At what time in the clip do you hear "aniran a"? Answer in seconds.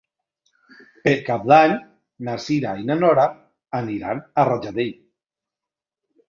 3.81-4.47